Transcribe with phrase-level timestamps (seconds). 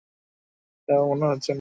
[0.87, 1.49] তাও মনে হচ্ছে না।